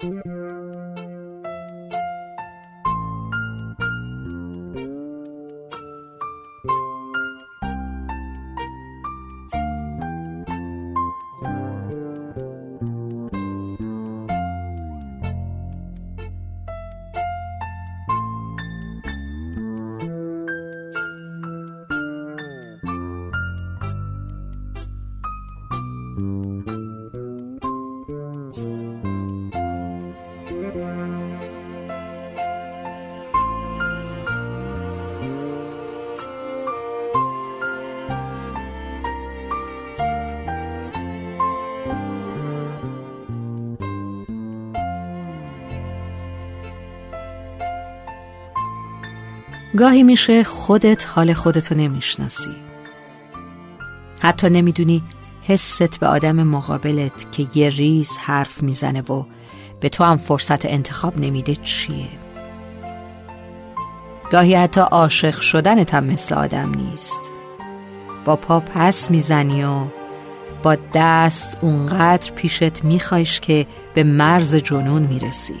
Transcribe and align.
Mm-hmm. 0.00 0.37
گاهی 49.76 50.02
میشه 50.02 50.44
خودت 50.44 51.06
حال 51.08 51.32
خودتو 51.32 51.74
نمی‌شناسی. 51.74 52.56
حتی 54.20 54.50
نمی‌دونی 54.50 55.02
حست 55.42 56.00
به 56.00 56.06
آدم 56.06 56.42
مقابلت 56.42 57.32
که 57.32 57.46
یه 57.54 57.68
ریز 57.68 58.16
حرف 58.18 58.62
می‌زنه 58.62 59.00
و 59.00 59.24
به 59.80 59.88
تو 59.88 60.04
هم 60.04 60.16
فرصت 60.16 60.66
انتخاب 60.66 61.18
نمیده 61.18 61.54
چیه. 61.54 62.08
گاهی 64.32 64.54
حتی 64.54 64.80
عاشق 64.80 65.40
شدنت 65.40 65.94
هم 65.94 66.04
مثل 66.04 66.34
آدم 66.34 66.74
نیست. 66.74 67.20
با 68.24 68.36
پا 68.36 68.60
پس 68.60 69.10
می‌زنی 69.10 69.64
و 69.64 69.80
با 70.62 70.76
دست 70.94 71.58
اونقدر 71.60 72.32
پیشت 72.32 72.84
میخوایش 72.84 73.40
که 73.40 73.66
به 73.94 74.04
مرز 74.04 74.56
جنون 74.56 75.02
می‌رسی. 75.02 75.54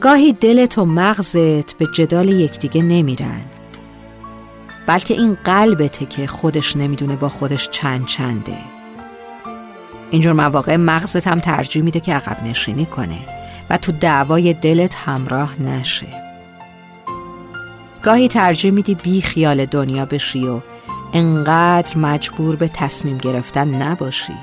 گاهی 0.00 0.32
دلت 0.32 0.78
و 0.78 0.84
مغزت 0.84 1.72
به 1.72 1.86
جدال 1.94 2.28
یکدیگه 2.28 2.82
نمیرن. 2.82 3.40
بلکه 4.86 5.14
این 5.14 5.34
قلبته 5.44 6.06
که 6.06 6.26
خودش 6.26 6.76
نمی‌دونه 6.76 7.16
با 7.16 7.28
خودش 7.28 7.68
چند 7.68 8.06
چنده. 8.06 8.56
اینجور 10.10 10.32
مواقع 10.32 10.76
مغزت 10.76 11.26
هم 11.26 11.38
ترجیح 11.38 11.82
میده 11.82 12.00
که 12.00 12.14
عقب 12.14 12.44
نشینی 12.44 12.86
کنه 12.86 13.18
و 13.70 13.76
تو 13.76 13.92
دعوای 13.92 14.54
دلت 14.54 14.94
همراه 14.94 15.62
نشه. 15.62 16.06
گاهی 18.02 18.28
ترجیح 18.28 18.70
میدی 18.70 18.94
بی 18.94 19.22
خیال 19.22 19.66
دنیا 19.66 20.04
بشی 20.04 20.46
و 20.46 20.60
انقدر 21.12 21.98
مجبور 21.98 22.56
به 22.56 22.68
تصمیم 22.68 23.18
گرفتن 23.18 23.82
نباشی. 23.82 24.34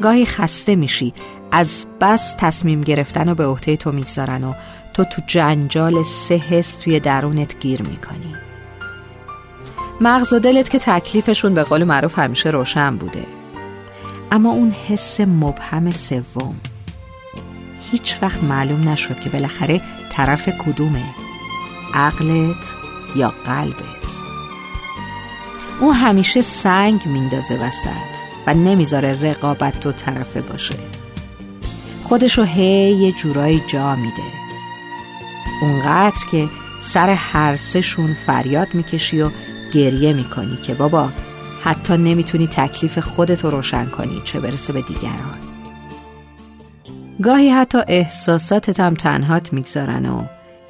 گاهی 0.00 0.26
خسته 0.26 0.76
میشی 0.76 1.14
از 1.56 1.86
بس 2.00 2.34
تصمیم 2.38 2.80
گرفتن 2.80 3.28
و 3.28 3.34
به 3.34 3.46
عهده 3.46 3.76
تو 3.76 3.92
می‌گذارن 3.92 4.44
و 4.44 4.54
تو 4.94 5.04
تو 5.04 5.22
جنجال 5.26 6.02
سه 6.02 6.34
حس 6.34 6.76
توی 6.76 7.00
درونت 7.00 7.58
گیر 7.58 7.82
می‌کنی. 7.82 8.34
مغز 10.00 10.32
و 10.32 10.38
دلت 10.38 10.70
که 10.70 10.78
تکلیفشون 10.78 11.54
به 11.54 11.62
قول 11.62 11.84
معروف 11.84 12.18
همیشه 12.18 12.50
روشن 12.50 12.96
بوده. 12.96 13.26
اما 14.32 14.50
اون 14.50 14.74
حس 14.88 15.20
مبهم 15.20 15.90
سوم. 15.90 16.56
هیچ 17.90 18.18
وقت 18.22 18.44
معلوم 18.44 18.88
نشد 18.88 19.20
که 19.20 19.30
بالاخره 19.30 19.80
طرف 20.12 20.48
کدومه. 20.48 21.04
عقلت 21.94 22.74
یا 23.16 23.32
قلبت. 23.46 23.84
اون 25.80 25.94
همیشه 25.94 26.42
سنگ 26.42 27.06
میندازه 27.06 27.56
وسط 27.56 28.14
و 28.46 28.54
نمی‌ذاره 28.54 29.22
رقابت 29.22 29.80
تو 29.80 29.92
طرفه 29.92 30.40
باشه. 30.40 31.03
خودشو 32.14 32.42
هی 32.42 32.92
یه 32.92 33.12
جورایی 33.12 33.62
جا 33.66 33.96
میده. 33.96 34.22
اونقدر 35.62 36.26
که 36.30 36.48
سر 36.80 37.10
هر 37.10 37.56
سهشون 37.56 38.14
فریاد 38.14 38.68
می‌کشی 38.74 39.22
و 39.22 39.30
گریه 39.72 40.12
می‌کنی 40.12 40.56
که 40.56 40.74
بابا 40.74 41.08
حتی 41.62 41.96
نمی‌تونی 41.96 42.46
تکلیف 42.46 42.98
خودتو 42.98 43.50
روشن 43.50 43.84
کنی 43.84 44.22
چه 44.24 44.40
برسه 44.40 44.72
به 44.72 44.82
دیگران. 44.82 45.38
گاهی 47.22 47.50
حتی 47.50 47.78
احساساتت 47.88 48.80
هم 48.80 48.94
تنهات 48.94 49.52
می‌گذارن 49.52 50.06
و 50.06 50.24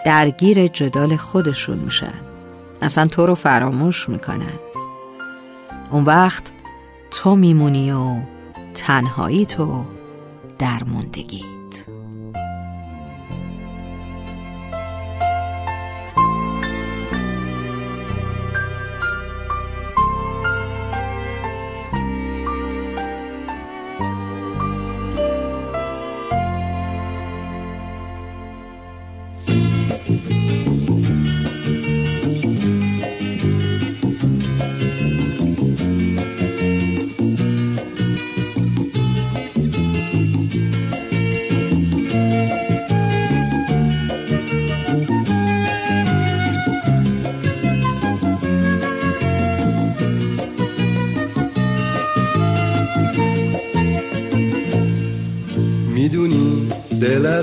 درگیر 0.06 0.66
جدال 0.66 1.16
خودشون 1.16 1.78
میشن. 1.78 2.14
اصلا 2.82 3.06
تو 3.06 3.26
رو 3.26 3.34
فراموش 3.34 4.08
می‌کنن. 4.08 4.58
اون 5.90 6.04
وقت 6.04 6.52
تو 7.10 7.36
میمونی 7.36 7.92
و 7.92 8.16
تنهایی 8.74 9.46
تو 9.46 9.84
درموندگی 10.58 11.63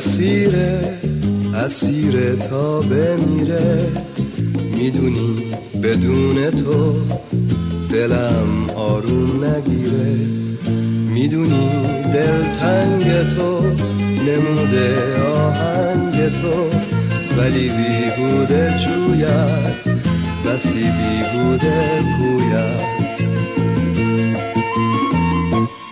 اسیره 0.02 0.80
اسیر 1.56 2.36
تا 2.36 2.82
بمیره. 2.82 3.90
می‌دونی 4.78 5.52
بدون 5.84 6.50
تو 6.50 6.94
دلم 7.90 8.70
آروم 8.76 9.44
نگیره. 9.44 10.16
می‌دونی 11.14 11.70
دل 12.14 12.42
تنگ 12.60 13.30
تو 13.30 13.62
نموده 14.28 15.22
آهنگ 15.24 16.14
تو 16.14 16.70
ولی 17.38 17.70
بیهوده 17.70 18.74
جوید 18.86 19.76
بسی 20.46 20.84
بیهوده 20.84 22.00
پوید. 22.18 23.11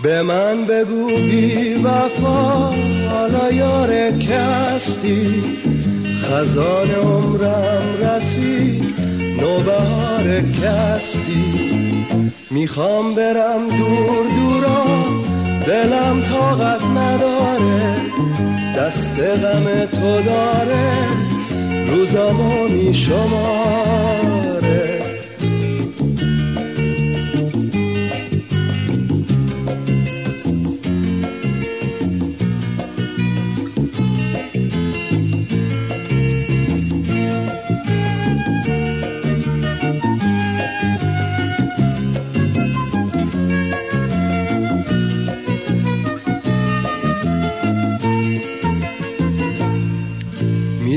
به 0.09 0.21
من 0.21 0.65
بگو 0.65 1.07
بی 1.07 1.73
وفا 1.73 2.71
حالا 3.09 3.51
یار 3.51 4.11
کستی. 4.11 5.43
خزان 6.21 6.91
عمرم 6.91 7.83
رسید 8.01 8.93
نوبهار 9.41 10.41
کستی. 10.41 11.43
می‌خوام 12.51 13.15
برم 13.15 13.67
دور 13.67 14.25
دورا 14.35 14.85
دلم 15.65 16.21
طاقت 16.21 16.83
نداره 16.83 17.95
دست 18.77 19.19
غم 19.19 19.85
تو 19.85 20.21
داره. 20.21 20.91
روزامو 21.87 22.67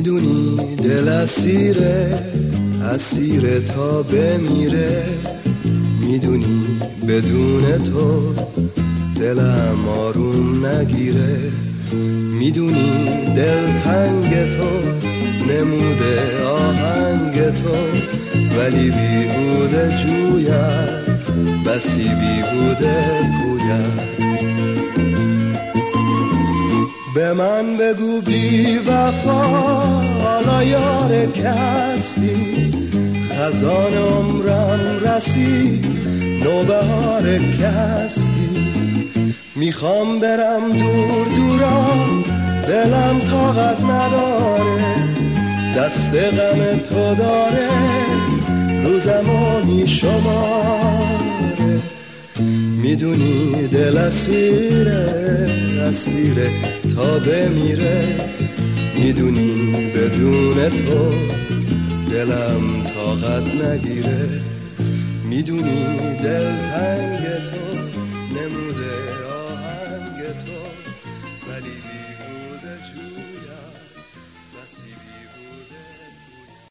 میشماره 0.03 0.77
دل 0.77 1.09
اسیره 1.09 2.19
اسیره 2.95 3.61
تا 3.61 4.03
بمیره. 4.03 5.03
می‌دونی 6.01 6.65
بدون 7.09 7.79
تو 7.79 8.35
دلم 9.21 9.89
آروم 9.89 10.67
نگیره. 10.67 11.37
می‌دونی 12.39 12.91
دل 13.37 13.81
تنگ 13.85 14.51
تو 14.51 14.71
نموده 15.53 16.45
آهنگ 16.47 17.35
تو 17.35 17.77
ولی 18.59 18.91
بیهوده 18.91 19.91
جوید 20.03 20.93
بسی 21.67 22.09
بیهوده 22.09 23.05
پوید 23.43 24.12
به 27.15 27.33
من 27.33 27.77
بگو 27.77 28.21
بی 28.21 28.79
وفا 28.79 29.43
حالا 30.23 30.65
یار 30.65 31.27
کستی. 31.27 32.73
خزان 33.31 33.95
عمرم 33.95 34.81
رسید 35.05 35.87
نوبهار 36.45 37.39
کستی. 37.39 38.43
می‌خوام 39.57 40.19
برم 40.19 40.73
دور 40.73 41.27
دورا 41.37 41.87
دلم 42.67 43.21
طاقت 43.31 43.85
نداره 43.85 44.95
دست 45.77 46.15
غم 46.15 46.79
تو 46.79 47.15
داره 47.15 47.69
روزمو 48.85 49.87
شماره 49.87 51.81
می‌دونی 52.83 53.69
دل 53.73 53.99
اسیره. 53.99 55.72
اسیره 55.89 56.51
تا 56.95 57.19
بمیره. 57.19 58.03
می‌دونی 58.97 59.91
بدون 59.97 60.69
تو 60.69 61.13
دلم 62.11 62.63
طاقت 62.95 63.55
نگیره. 63.65 64.29
می‌دونی 65.29 65.85
دل 66.23 66.51
تنگ 66.73 67.19
تو 67.47 67.72